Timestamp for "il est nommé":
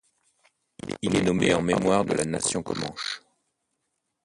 1.03-1.53